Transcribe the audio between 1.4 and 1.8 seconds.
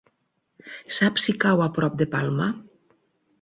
cau a